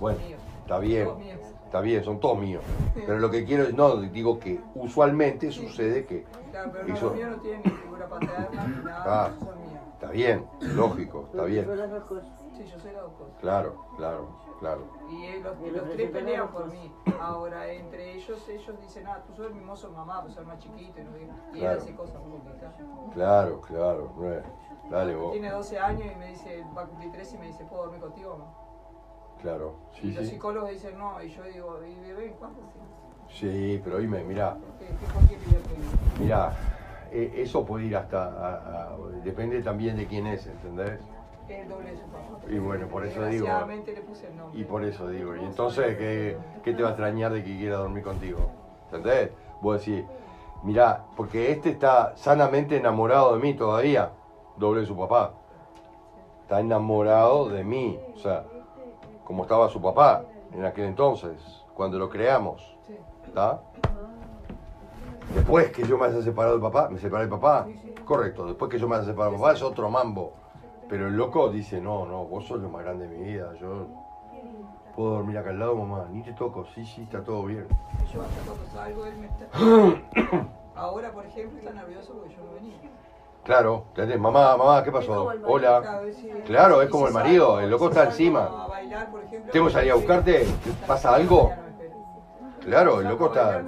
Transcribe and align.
Bueno, 0.00 0.18
está 0.62 0.78
bien, 0.78 1.08
está 1.64 1.80
bien, 1.80 2.04
son 2.04 2.20
todos 2.20 2.38
míos. 2.38 2.62
Pero 2.94 3.18
lo 3.18 3.30
que 3.30 3.44
quiero 3.44 3.64
es, 3.64 3.74
no, 3.74 3.96
digo 3.96 4.38
que 4.38 4.60
usualmente 4.74 5.50
sucede 5.52 6.04
que 6.06 6.24
Claro, 6.50 6.70
pero 6.72 6.94
Eso- 6.94 7.06
los 7.06 7.14
míos 7.14 7.30
no 7.30 7.36
tienen 7.42 7.62
ni 7.64 7.70
figura 7.70 8.08
paterna 8.08 8.66
ni 8.66 8.84
nada, 8.84 9.26
Ah. 9.26 9.30
son 9.38 9.58
míos. 9.60 9.80
está 9.94 10.10
bien, 10.10 10.46
lógico, 10.60 11.24
está 11.30 11.44
bien. 11.44 11.64
Sí, 11.64 12.64
yo 12.64 12.78
soy 12.80 12.92
las 12.92 13.02
dos 13.02 13.12
cosas. 13.12 13.36
Claro, 13.40 13.84
claro, 13.96 14.28
claro. 14.58 14.80
Y 15.10 15.40
los, 15.40 15.54
y 15.64 15.70
los 15.70 15.90
tres 15.90 16.10
pelean 16.10 16.48
por 16.48 16.66
mí. 16.72 16.92
Ahora, 17.20 17.70
entre 17.70 18.14
ellos, 18.14 18.48
ellos 18.48 18.80
dicen, 18.80 19.06
ah, 19.06 19.22
tú 19.26 19.34
sos 19.34 19.46
el 19.46 19.54
mimoso 19.54 19.90
mamá, 19.92 20.22
pues 20.22 20.34
sos 20.34 20.44
más 20.46 20.58
chiquito. 20.58 21.00
Y, 21.00 21.04
no 21.04 21.12
qué. 21.12 21.22
y 21.52 21.60
Claro. 21.60 21.72
él 21.76 21.78
hace 21.82 21.94
cosas 21.94 22.20
muy 22.22 22.32
complicadas. 22.38 22.74
Claro, 23.14 23.60
claro. 23.60 24.12
no 24.16 24.32
es- 24.32 24.44
Dale 24.90 25.14
vos. 25.14 25.32
Tiene 25.32 25.50
12 25.50 25.78
años 25.78 26.10
y 26.12 26.18
me 26.18 26.28
dice, 26.30 26.64
va 26.76 26.82
a 26.82 26.86
cumplir 26.86 27.12
13 27.12 27.36
y 27.36 27.38
me 27.40 27.46
dice, 27.48 27.64
¿puedo 27.66 27.82
dormir 27.84 28.00
contigo 28.00 28.32
o 28.32 28.38
Claro, 29.40 29.74
y 29.98 30.00
sí, 30.00 30.12
los 30.12 30.24
sí. 30.24 30.30
psicólogos 30.32 30.70
dicen 30.70 30.98
no, 30.98 31.22
y 31.22 31.30
yo 31.30 31.42
digo, 31.44 31.78
¿y 31.84 31.94
bebé 32.08 32.34
cuánto 32.38 32.60
sí? 32.62 33.38
Sí, 33.40 33.80
pero 33.84 33.96
oíme, 33.96 34.24
mirá, 34.24 34.56
¿Qué, 34.78 34.86
qué, 34.86 35.06
por 35.12 35.22
qué 35.28 35.36
pidió 35.36 35.58
que- 35.62 36.22
mirá, 36.22 36.56
eh, 37.12 37.34
eso 37.36 37.64
puede 37.64 37.84
ir 37.86 37.96
hasta, 37.96 38.24
a- 38.24 38.88
a- 38.94 38.96
depende 39.22 39.62
también 39.62 39.96
de 39.96 40.06
quién 40.06 40.26
es, 40.26 40.46
¿entendés? 40.46 40.98
El 41.48 41.68
doble 41.68 41.90
de 41.92 41.96
su 41.98 42.02
papá. 42.08 42.24
Y 42.50 42.58
bueno, 42.58 42.88
por 42.88 43.04
eso 43.06 43.24
digo- 43.26 43.46
le 43.66 44.00
puse 44.02 44.26
el 44.26 44.36
nombre. 44.36 44.60
Y 44.60 44.64
por 44.64 44.84
eso 44.84 45.08
digo, 45.08 45.36
y 45.36 45.44
entonces, 45.44 45.96
¿qué, 45.96 46.36
qué 46.62 46.72
te 46.74 46.82
va 46.82 46.88
a 46.88 46.92
extrañar 46.92 47.32
de 47.32 47.44
que 47.44 47.56
quiera 47.56 47.76
dormir 47.76 48.02
contigo? 48.02 48.50
¿Entendés? 48.86 49.30
Vos 49.60 49.84
decís, 49.84 50.04
mirá, 50.62 51.04
porque 51.16 51.52
este 51.52 51.70
está 51.70 52.16
sanamente 52.16 52.76
enamorado 52.76 53.34
de 53.36 53.40
mí 53.42 53.54
todavía, 53.54 54.10
doble 54.56 54.80
de 54.80 54.86
su 54.86 54.96
papá. 54.96 55.32
Está 56.42 56.60
enamorado 56.60 57.48
de 57.50 57.62
mí, 57.64 57.98
o 58.14 58.18
sea, 58.18 58.44
como 59.28 59.42
estaba 59.42 59.68
su 59.68 59.78
papá 59.82 60.24
en 60.54 60.64
aquel 60.64 60.86
entonces, 60.86 61.36
cuando 61.74 61.98
lo 61.98 62.08
creamos. 62.08 62.78
¿está? 63.26 63.60
Después 65.34 65.70
que 65.70 65.86
yo 65.86 65.98
me 65.98 66.06
haya 66.06 66.22
separado 66.22 66.54
del 66.54 66.62
papá, 66.62 66.88
me 66.88 66.98
separé 66.98 67.24
del 67.24 67.38
papá, 67.38 67.66
correcto, 68.06 68.46
después 68.46 68.70
que 68.70 68.78
yo 68.78 68.88
me 68.88 68.96
haya 68.96 69.04
separado 69.04 69.32
del 69.32 69.40
papá 69.40 69.52
es 69.52 69.62
otro 69.62 69.90
mambo. 69.90 70.32
Pero 70.88 71.08
el 71.08 71.14
loco 71.14 71.50
dice, 71.50 71.78
no, 71.78 72.06
no, 72.06 72.24
vos 72.24 72.46
sos 72.46 72.62
lo 72.62 72.70
más 72.70 72.82
grande 72.82 73.06
de 73.06 73.18
mi 73.18 73.24
vida, 73.32 73.52
yo 73.60 73.86
puedo 74.96 75.10
dormir 75.16 75.36
acá 75.36 75.50
al 75.50 75.58
lado, 75.58 75.76
mamá, 75.76 76.08
ni 76.10 76.22
te 76.22 76.32
toco, 76.32 76.64
sí, 76.74 76.86
sí, 76.86 77.02
está 77.02 77.22
todo 77.22 77.44
bien. 77.44 77.66
Yo 78.10 78.22
hasta 78.22 78.40
cuando 78.46 78.66
salgo, 78.72 79.04
él 79.04 79.18
me 79.18 79.26
está... 79.26 80.48
Ahora, 80.74 81.12
por 81.12 81.26
ejemplo, 81.26 81.58
está 81.58 81.72
nervioso 81.74 82.14
porque 82.14 82.34
yo 82.34 82.44
no 82.44 82.54
venía. 82.54 82.76
Claro. 83.48 83.86
Mamá, 84.18 84.58
mamá, 84.58 84.84
¿qué 84.84 84.92
pasó? 84.92 85.32
Hola. 85.46 85.80
Claro, 85.80 86.12
sí. 86.12 86.30
Claro, 86.44 86.82
es 86.82 86.90
como 86.90 87.08
el 87.08 87.14
marido, 87.14 87.58
el 87.60 87.70
loco 87.70 87.88
está 87.88 88.04
encima. 88.04 88.66
Bailar, 88.68 89.10
por 89.10 89.24
ejemplo, 89.24 89.50
¿Tengo 89.50 89.66
que 89.68 89.72
salir 89.72 89.90
a 89.90 89.94
buscarte? 89.94 90.40
¿Te 90.44 90.70
pasa 90.86 91.14
algo? 91.14 91.54
Claro, 92.60 93.00
el 93.00 93.08
loco 93.08 93.28
está... 93.28 93.62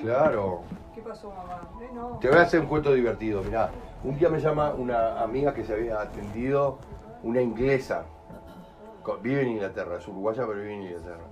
Claro. 0.00 0.60
¿Qué 0.94 1.02
pasó, 1.02 1.30
mamá? 1.30 1.70
Eh, 1.80 1.90
no. 1.92 2.18
Te 2.20 2.28
voy 2.28 2.38
a 2.38 2.42
hacer 2.42 2.60
un 2.60 2.66
cuento 2.66 2.92
divertido, 2.92 3.42
mirá. 3.42 3.68
Un 4.04 4.16
día 4.16 4.28
me 4.28 4.38
llama 4.38 4.72
una 4.74 5.20
amiga 5.20 5.52
que 5.52 5.64
se 5.64 5.72
había 5.72 6.00
atendido, 6.00 6.78
una 7.24 7.42
inglesa. 7.42 8.04
Vive 9.22 9.42
en 9.42 9.48
Inglaterra, 9.48 9.96
es 9.98 10.06
uruguaya, 10.06 10.44
pero 10.46 10.60
vive 10.60 10.74
en 10.74 10.82
Inglaterra. 10.82 11.24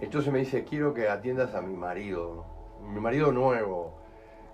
Entonces 0.00 0.32
me 0.32 0.40
dice, 0.40 0.64
quiero 0.64 0.94
que 0.94 1.08
atiendas 1.08 1.54
a 1.54 1.60
mi 1.60 1.76
marido, 1.76 2.44
mi 2.82 2.98
marido 2.98 3.30
nuevo, 3.30 3.92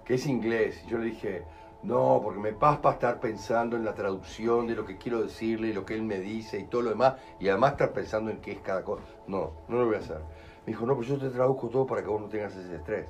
que 0.04 0.16
es 0.16 0.26
inglés. 0.26 0.84
Y 0.84 0.90
yo 0.90 0.98
le 0.98 1.06
dije, 1.06 1.44
no, 1.82 2.20
porque 2.22 2.40
me 2.40 2.52
paspa 2.52 2.92
estar 2.92 3.20
pensando 3.20 3.76
en 3.76 3.84
la 3.84 3.94
traducción 3.94 4.66
de 4.66 4.74
lo 4.74 4.84
que 4.84 4.96
quiero 4.96 5.22
decirle, 5.22 5.68
y 5.68 5.72
lo 5.72 5.84
que 5.84 5.94
él 5.94 6.02
me 6.02 6.18
dice 6.18 6.58
y 6.58 6.64
todo 6.64 6.82
lo 6.82 6.90
demás, 6.90 7.14
y 7.38 7.48
además 7.48 7.72
estar 7.72 7.92
pensando 7.92 8.30
en 8.30 8.40
qué 8.40 8.52
es 8.52 8.60
cada 8.60 8.82
cosa. 8.82 9.04
No, 9.26 9.52
no 9.68 9.78
lo 9.78 9.86
voy 9.86 9.96
a 9.96 9.98
hacer. 9.98 10.20
Me 10.66 10.72
dijo, 10.72 10.84
no, 10.84 10.96
pues 10.96 11.06
yo 11.06 11.18
te 11.18 11.30
traduzco 11.30 11.68
todo 11.68 11.86
para 11.86 12.02
que 12.02 12.08
vos 12.08 12.20
no 12.20 12.28
tengas 12.28 12.56
ese 12.56 12.74
estrés. 12.74 13.06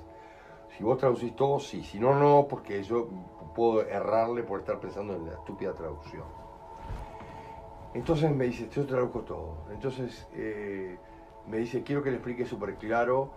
Si 0.76 0.84
vos 0.84 0.98
traducís 0.98 1.34
todo, 1.34 1.58
sí. 1.58 1.82
Si 1.82 1.98
no, 1.98 2.14
no, 2.14 2.46
porque 2.48 2.82
yo 2.82 3.08
puedo 3.54 3.80
errarle 3.80 4.42
por 4.42 4.60
estar 4.60 4.78
pensando 4.78 5.14
en 5.14 5.24
la 5.24 5.32
estúpida 5.32 5.72
traducción. 5.72 6.24
Entonces 7.94 8.30
me 8.30 8.44
dice, 8.44 8.68
yo 8.68 8.84
traduzco 8.84 9.20
todo. 9.22 9.56
Entonces 9.70 10.28
eh, 10.34 10.98
me 11.46 11.56
dice, 11.58 11.82
quiero 11.82 12.02
que 12.02 12.10
le 12.10 12.16
explique 12.16 12.44
súper 12.44 12.74
claro, 12.74 13.30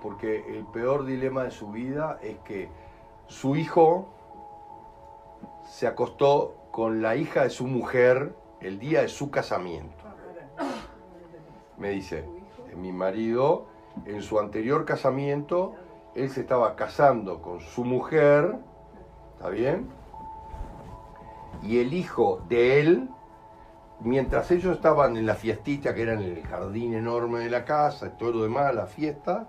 porque 0.00 0.42
el 0.56 0.64
peor 0.66 1.04
dilema 1.04 1.44
de 1.44 1.50
su 1.50 1.70
vida 1.70 2.18
es 2.22 2.38
que 2.38 2.70
su 3.26 3.56
hijo 3.56 4.08
se 5.68 5.86
acostó 5.86 6.54
con 6.70 7.02
la 7.02 7.16
hija 7.16 7.42
de 7.42 7.50
su 7.50 7.66
mujer 7.66 8.34
el 8.60 8.78
día 8.78 9.02
de 9.02 9.08
su 9.08 9.30
casamiento. 9.30 10.04
Me 11.78 11.90
dice, 11.90 12.24
mi 12.76 12.92
marido 12.92 13.66
en 14.04 14.22
su 14.22 14.38
anterior 14.38 14.84
casamiento, 14.84 15.74
él 16.14 16.30
se 16.30 16.40
estaba 16.40 16.76
casando 16.76 17.42
con 17.42 17.60
su 17.60 17.84
mujer, 17.84 18.56
¿está 19.34 19.48
bien? 19.48 19.88
Y 21.62 21.78
el 21.80 21.92
hijo 21.92 22.42
de 22.48 22.80
él, 22.80 23.08
mientras 24.00 24.50
ellos 24.50 24.76
estaban 24.76 25.16
en 25.16 25.26
la 25.26 25.34
fiestita, 25.34 25.94
que 25.94 26.02
era 26.02 26.14
en 26.14 26.22
el 26.22 26.42
jardín 26.46 26.94
enorme 26.94 27.40
de 27.40 27.50
la 27.50 27.64
casa, 27.64 28.06
y 28.06 28.18
todo 28.18 28.32
lo 28.32 28.42
demás, 28.42 28.74
la 28.74 28.86
fiesta, 28.86 29.48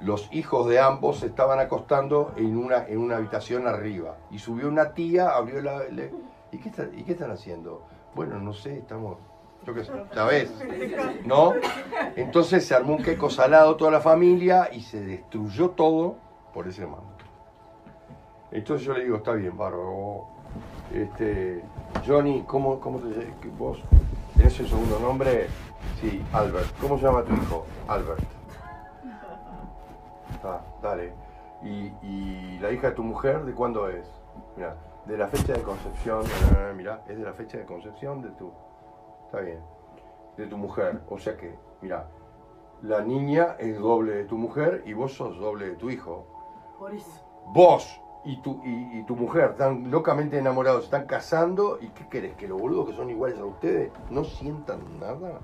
los 0.00 0.28
hijos 0.32 0.68
de 0.68 0.80
ambos 0.80 1.18
se 1.20 1.26
estaban 1.26 1.58
acostando 1.58 2.32
en 2.36 2.56
una, 2.56 2.86
en 2.86 2.98
una 2.98 3.16
habitación 3.16 3.66
arriba. 3.66 4.16
Y 4.30 4.38
subió 4.38 4.68
una 4.68 4.94
tía, 4.94 5.30
abrió 5.30 5.60
la... 5.60 5.84
le- 5.88 6.12
¿y, 6.52 6.58
qué 6.58 6.70
¿Y 6.96 7.02
qué 7.02 7.12
están 7.12 7.30
haciendo? 7.30 7.82
Bueno, 8.14 8.38
no 8.38 8.52
sé, 8.52 8.78
estamos... 8.78 9.18
Yo 9.66 9.74
qué 9.74 9.84
sé, 9.84 9.92
¿sabes? 10.14 10.52
¿No? 11.24 11.52
Entonces 12.14 12.64
se 12.64 12.74
armó 12.74 12.94
un 12.94 13.02
queco 13.02 13.28
salado 13.28 13.74
toda 13.76 13.90
la 13.90 14.00
familia 14.00 14.70
y 14.72 14.82
se 14.82 15.00
destruyó 15.00 15.70
todo 15.70 16.16
por 16.54 16.68
ese 16.68 16.86
mando. 16.86 17.02
Entonces 18.52 18.86
yo 18.86 18.94
le 18.94 19.04
digo, 19.04 19.16
está 19.16 19.32
bien, 19.32 19.56
bárbaro. 19.58 20.26
Este, 20.94 21.62
Johnny, 22.06 22.44
¿cómo, 22.46 22.80
cómo 22.80 22.98
te? 23.00 23.30
¿Vos 23.58 23.78
tenés 24.36 24.58
el 24.60 24.68
segundo 24.68 24.98
nombre? 25.00 25.48
Sí, 26.00 26.22
Albert. 26.32 26.68
¿Cómo 26.80 26.96
se 26.96 27.04
llama 27.04 27.22
tu 27.24 27.34
hijo? 27.34 27.66
Albert. 27.88 28.37
Ah, 30.44 30.60
dale. 30.82 31.12
¿Y, 31.62 31.92
y 32.02 32.58
la 32.60 32.70
hija 32.70 32.88
de 32.90 32.94
tu 32.94 33.02
mujer 33.02 33.44
de 33.44 33.52
cuándo 33.52 33.88
es? 33.88 34.06
Mira, 34.56 34.76
de 35.06 35.16
la 35.16 35.26
fecha 35.28 35.52
de 35.54 35.62
concepción. 35.62 36.24
eh, 36.24 36.72
mira, 36.76 37.02
es 37.08 37.18
de 37.18 37.24
la 37.24 37.32
fecha 37.32 37.58
de 37.58 37.64
concepción 37.64 38.22
de 38.22 38.30
tu. 38.30 38.52
Está 39.26 39.40
bien. 39.40 39.60
De 40.36 40.46
tu 40.46 40.56
mujer. 40.56 41.00
O 41.10 41.18
sea 41.18 41.36
que, 41.36 41.58
mira, 41.82 42.06
la 42.82 43.00
niña 43.02 43.56
es 43.58 43.78
doble 43.78 44.14
de 44.14 44.24
tu 44.24 44.36
mujer 44.38 44.82
y 44.86 44.92
vos 44.92 45.14
sos 45.14 45.38
doble 45.38 45.70
de 45.70 45.76
tu 45.76 45.90
hijo. 45.90 46.26
Por 46.78 46.94
eso. 46.94 47.24
Vos 47.46 48.00
y 48.24 48.40
tu, 48.42 48.60
y, 48.64 48.98
y 49.00 49.02
tu 49.04 49.16
mujer 49.16 49.50
están 49.50 49.90
locamente 49.90 50.38
enamorados, 50.38 50.84
están 50.84 51.06
casando. 51.06 51.78
¿Y 51.80 51.88
qué 51.88 52.06
querés? 52.08 52.36
¿Que 52.36 52.46
los 52.46 52.60
boludos 52.60 52.90
que 52.90 52.94
son 52.94 53.10
iguales 53.10 53.38
a 53.40 53.44
ustedes 53.44 53.90
no 54.10 54.22
sientan 54.22 54.78
nada? 55.00 55.40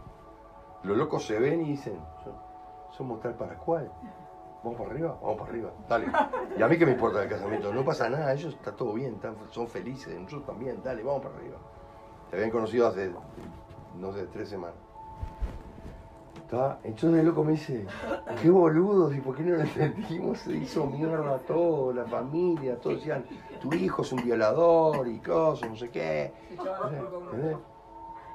Los 0.84 0.96
locos 0.96 1.26
se 1.26 1.40
ven 1.40 1.62
y 1.62 1.70
dicen, 1.70 1.98
"So- 2.22 2.36
somos 2.92 3.20
tal 3.20 3.34
para 3.34 3.56
cual. 3.56 3.90
Vamos 4.64 4.78
para 4.78 4.90
arriba, 4.92 5.18
vamos 5.20 5.36
para 5.38 5.50
arriba, 5.50 5.70
dale. 5.88 6.06
Y 6.58 6.62
a 6.62 6.68
mí 6.68 6.78
qué 6.78 6.86
me 6.86 6.92
importa 6.92 7.22
el 7.22 7.28
casamiento, 7.28 7.70
no 7.72 7.84
pasa 7.84 8.08
nada, 8.08 8.32
ellos 8.32 8.54
está 8.54 8.72
todo 8.72 8.94
bien, 8.94 9.14
están- 9.14 9.36
son 9.50 9.68
felices, 9.68 10.18
nosotros 10.18 10.46
también, 10.46 10.80
dale, 10.82 11.02
vamos 11.02 11.22
para 11.22 11.36
arriba. 11.36 11.56
Se 12.30 12.36
habían 12.36 12.50
conocido 12.50 12.86
hace, 12.88 13.10
no 14.00 14.12
sé, 14.12 14.26
tres 14.32 14.48
semanas. 14.48 14.76
¿Está? 16.36 16.78
Entonces 16.82 17.20
el 17.20 17.26
loco 17.26 17.44
me 17.44 17.52
dice, 17.52 17.86
qué 18.40 18.48
boludos, 18.50 19.14
¿y 19.14 19.20
por 19.20 19.36
qué 19.36 19.42
no 19.42 19.56
lo 19.56 19.62
entendimos? 19.62 20.38
Se 20.38 20.52
hizo 20.52 20.86
mierda 20.86 21.38
todo, 21.40 21.92
la 21.92 22.04
familia, 22.04 22.78
todos 22.80 22.96
decían, 22.96 23.24
tu 23.60 23.72
hijo 23.74 24.02
es 24.02 24.12
un 24.12 24.24
violador 24.24 25.06
y 25.08 25.18
cosas, 25.20 25.68
no 25.70 25.76
sé 25.76 25.90
qué. 25.90 26.32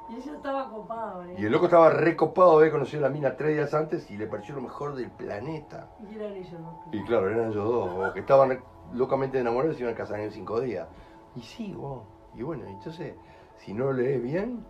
Y 0.10 0.16
ella 0.16 0.34
estaba 0.36 0.70
copada, 0.70 1.26
¿eh? 1.28 1.36
Y 1.38 1.46
el 1.46 1.52
loco 1.52 1.66
estaba 1.66 1.90
recopado, 1.92 2.58
había 2.60 2.72
conocido 2.72 3.06
a 3.06 3.10
la 3.10 3.14
mina 3.14 3.36
tres 3.38 3.56
días 3.56 3.74
antes 3.74 4.10
y 4.10 4.18
le 4.18 4.26
pareció 4.28 4.56
lo 4.56 4.62
mejor 4.62 4.96
del 4.96 5.10
planeta. 5.12 5.88
Y 6.10 6.16
eran 6.16 6.34
ellos, 6.34 6.60
¿no? 6.60 6.82
Y 6.92 7.04
claro, 7.04 7.30
eran 7.30 7.52
ellos 7.52 7.64
dos, 7.64 8.10
o 8.10 8.14
que 8.14 8.22
estaban 8.22 8.60
locamente 8.94 9.40
enamorados 9.40 9.76
y 9.76 9.78
se 9.78 9.84
iban 9.84 9.94
a 9.94 9.98
casar 9.98 10.20
en 10.20 10.32
cinco 10.32 10.60
días. 10.62 10.88
Y 11.36 11.42
sí, 11.42 11.74
vos. 11.74 12.04
Y 12.36 12.42
bueno, 12.42 12.66
entonces, 12.68 13.14
si 13.58 13.74
no 13.74 13.86
lo 13.86 13.94
lees 13.94 14.22
bien, 14.24 14.66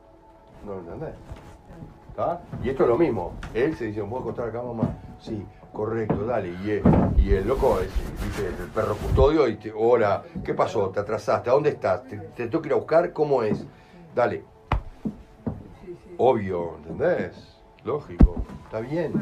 no 0.66 0.74
lo 0.74 0.80
entendés. 0.80 1.16
¿Está? 2.10 2.42
Y 2.62 2.70
esto 2.70 2.84
es 2.84 2.90
lo 2.90 2.98
mismo. 2.98 3.34
Él 3.54 3.76
se 3.78 3.86
dice, 3.86 4.04
¿puedo 4.04 4.24
acostar 4.24 4.50
acá, 4.50 4.62
mamá? 4.62 4.90
Sí, 5.20 5.46
correcto, 5.72 6.26
dale. 6.26 6.50
Y, 6.66 6.72
el- 6.72 6.84
y 7.18 7.34
el 7.34 7.48
loco, 7.48 7.80
es, 7.80 7.90
dice, 8.26 8.48
el 8.48 8.70
perro 8.72 8.96
custodio, 8.96 9.48
y 9.48 9.56
te, 9.56 9.72
hola, 9.74 10.24
¿qué 10.44 10.54
pasó? 10.54 10.90
¿Te 10.90 11.00
atrasaste? 11.00 11.50
¿A 11.50 11.54
dónde 11.54 11.70
estás? 11.70 12.06
¿Te, 12.08 12.18
te 12.18 12.48
tengo 12.48 12.62
que 12.62 12.68
ir 12.68 12.74
a 12.74 12.78
buscar? 12.78 13.14
¿Cómo 13.14 13.42
es? 13.44 13.66
Dale. 14.14 14.44
Obvio, 16.22 16.76
¿entendés? 16.76 17.58
Lógico. 17.86 18.44
Está 18.66 18.82
bien. 18.82 19.14